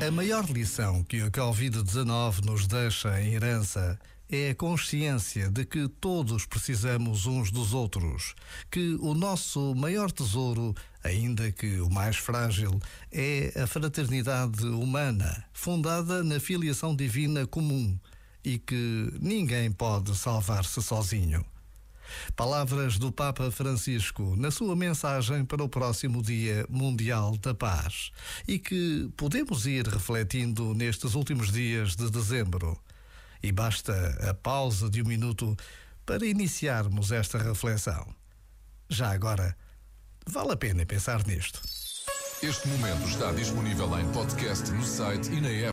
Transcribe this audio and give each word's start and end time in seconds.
A 0.00 0.10
maior 0.10 0.50
lição 0.50 1.04
que 1.04 1.20
a 1.20 1.30
Covid-19 1.30 2.46
nos 2.46 2.66
deixa 2.66 3.20
em 3.20 3.34
herança 3.34 4.00
é 4.26 4.48
a 4.48 4.54
consciência 4.54 5.50
de 5.50 5.66
que 5.66 5.86
todos 5.86 6.46
precisamos 6.46 7.26
uns 7.26 7.50
dos 7.50 7.74
outros, 7.74 8.34
que 8.70 8.96
o 9.02 9.12
nosso 9.12 9.74
maior 9.74 10.10
tesouro, 10.10 10.74
ainda 11.02 11.52
que 11.52 11.82
o 11.82 11.90
mais 11.90 12.16
frágil, 12.16 12.80
é 13.12 13.52
a 13.62 13.66
fraternidade 13.66 14.64
humana, 14.64 15.44
fundada 15.52 16.24
na 16.24 16.40
filiação 16.40 16.96
divina 16.96 17.46
comum 17.46 17.98
e 18.42 18.58
que 18.58 19.12
ninguém 19.20 19.70
pode 19.70 20.16
salvar-se 20.16 20.82
sozinho. 20.82 21.44
Palavras 22.36 22.98
do 22.98 23.12
Papa 23.12 23.50
Francisco 23.50 24.34
na 24.36 24.50
sua 24.50 24.74
mensagem 24.74 25.44
para 25.44 25.62
o 25.62 25.68
próximo 25.68 26.22
Dia 26.22 26.66
Mundial 26.68 27.36
da 27.38 27.54
Paz 27.54 28.10
e 28.46 28.58
que 28.58 29.10
podemos 29.16 29.66
ir 29.66 29.86
refletindo 29.86 30.74
nestes 30.74 31.14
últimos 31.14 31.52
dias 31.52 31.96
de 31.96 32.10
dezembro. 32.10 32.78
E 33.42 33.52
basta 33.52 33.92
a 34.28 34.34
pausa 34.34 34.88
de 34.88 35.02
um 35.02 35.06
minuto 35.06 35.56
para 36.06 36.26
iniciarmos 36.26 37.12
esta 37.12 37.38
reflexão. 37.38 38.06
Já 38.88 39.12
agora, 39.12 39.56
vale 40.26 40.52
a 40.52 40.56
pena 40.56 40.84
pensar 40.84 41.26
nisto. 41.26 41.60
Este 42.42 42.68
momento 42.68 43.08
está 43.08 43.32
disponível 43.32 43.98
em 43.98 44.12
podcast 44.12 44.70
no 44.70 44.84
site 44.84 45.32
e 45.32 45.40
na 45.40 45.48
app. 45.48 45.72